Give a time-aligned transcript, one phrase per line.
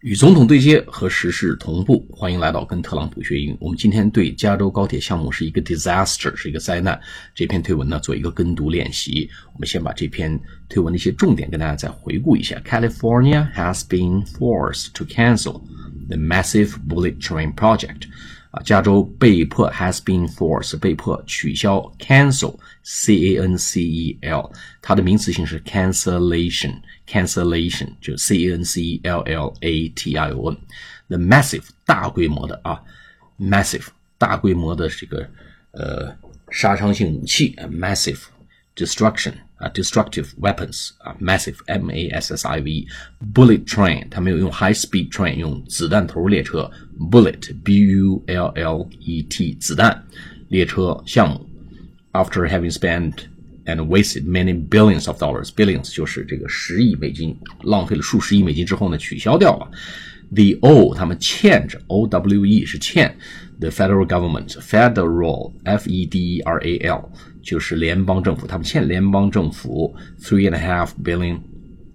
[0.00, 3.56] 与总统对接和时事同步，欢迎来到跟特朗普学英语。
[3.60, 6.98] 我们今天对加州高铁项目是一个 disaster，是一个灾难。
[7.34, 9.28] 这篇推文呢，做一个跟读练习。
[9.52, 10.40] 我们先把这篇
[10.70, 12.58] 推文的一些重点跟大家再回顾一下。
[12.64, 15.60] California has been forced to cancel
[16.08, 18.04] the massive bullet train project.
[18.51, 24.51] 啊，加州被迫 has been forced 被迫取消 cancel c a n c e l
[24.81, 26.75] 它的名词性是 cancellation
[27.07, 30.57] cancellation 就 c a n c e l l a t i o n
[31.07, 32.81] the massive 大规模的啊
[33.39, 35.29] massive 大规模的这个
[35.71, 36.15] 呃
[36.49, 38.21] 杀伤性武器 massive
[38.75, 42.87] destruction 啊 ，destructive weapons 啊，massive m a s s i v e
[43.33, 50.03] bullet train，它没有用 high speed train，用子弹头列车 bullet b u l l e t 子弹
[50.49, 51.49] 列车项目。
[52.11, 53.13] After having spent
[53.65, 59.69] and wasted many billions of dollars，billions 就是这个十亿美金，浪费了数十亿美金之后呢，取消掉了。
[60.33, 63.15] The O 他们欠着 O W E 是欠
[63.59, 67.11] the federal government federal F E D E R A L
[67.42, 71.38] 就是联邦政府，他们欠联邦政府 three and a half billion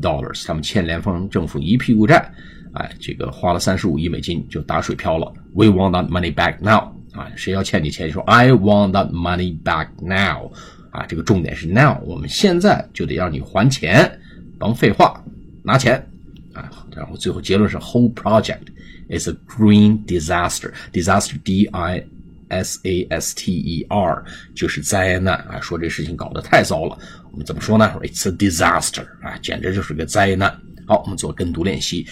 [0.00, 2.30] dollars，他们欠联邦政府一屁股债，
[2.74, 5.32] 哎，这个花了三十五亿美金就打水漂了。
[5.54, 10.50] We want that money back now，啊，谁要欠你钱，你说 I want that money back now，
[10.90, 14.18] 啊，这个重点是 now，我们现在就得让你还钱，
[14.58, 15.22] 甭废话，
[15.62, 16.06] 拿钱。
[16.52, 18.62] 啊，然后最后结论是 whole project
[19.10, 20.72] is a green disaster.
[20.90, 22.02] Disaster D I
[22.49, 26.97] S A S T E R 就是灾难啊，说这事情搞得太糟了。
[27.31, 27.85] 我们怎么说呢？
[28.01, 30.61] It's a disaster 啊，简直就是个灾难。
[30.85, 32.07] 好，我们做跟读练习。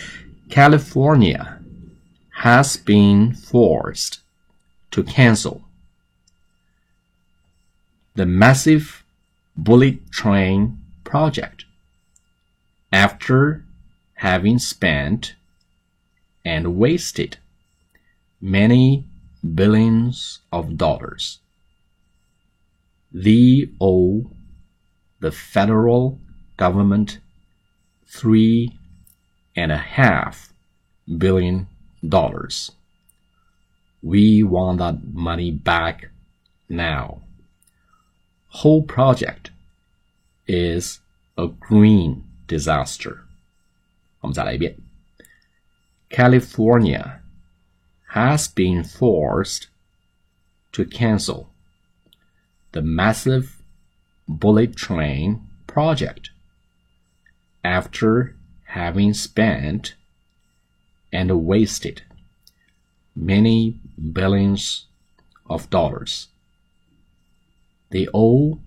[0.50, 1.60] California
[2.42, 4.20] has been forced
[4.92, 5.62] to cancel
[8.14, 9.02] the massive
[9.56, 11.66] bullet train project
[12.92, 13.64] after
[14.22, 15.34] having spent
[16.44, 17.34] and wasted
[18.42, 19.04] many
[19.56, 21.40] billions of dollars.
[23.12, 24.32] They owe
[25.20, 26.20] the federal
[26.58, 27.20] government
[28.08, 28.78] three
[29.56, 30.54] and a half
[31.18, 31.68] billion
[32.08, 32.72] dollars.
[34.02, 36.10] We want that money back
[36.70, 37.22] now.
[38.48, 39.52] Whole project
[40.48, 41.00] is
[41.38, 43.26] a green disaster.
[44.22, 44.76] 我们再来一遍。
[46.10, 47.20] California
[48.15, 49.67] has been forced
[50.71, 51.51] to cancel
[52.71, 53.61] the massive
[54.29, 56.31] bullet train project
[57.65, 58.37] after
[58.67, 59.97] having spent
[61.13, 62.03] and wasted
[63.17, 63.81] many
[64.13, 64.87] billions
[65.51, 66.29] of dollars.
[67.91, 68.61] They owe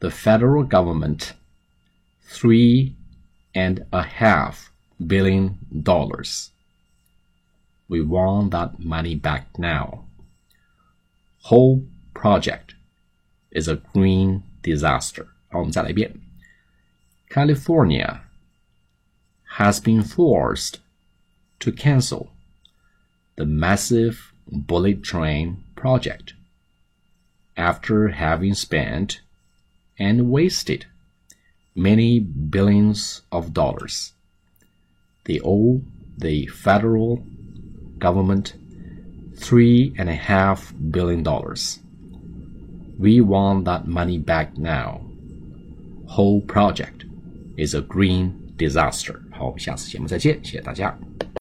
[0.00, 1.32] the federal government
[2.20, 2.96] three
[3.54, 4.70] and a half
[5.06, 6.50] billion dollars.
[7.87, 10.05] We want that money back now.
[11.43, 12.75] Whole project
[13.51, 15.27] is a green disaster.
[15.49, 16.13] 好，我们再来一遍。
[17.29, 18.21] California
[19.57, 20.75] has been forced
[21.59, 22.29] to cancel
[23.35, 26.33] the massive bullet train project
[27.55, 29.21] after having spent
[29.97, 30.85] and wasted
[31.75, 34.11] many billions of dollars
[35.25, 35.81] they owe
[36.17, 37.23] the federal
[37.97, 38.55] government
[39.35, 41.79] three and a half billion dollars.
[42.97, 45.01] We want that money back now.
[46.07, 47.05] Whole project
[47.57, 49.21] is a green disaster.
[49.31, 50.97] 好，下次节目再见，谢谢大家。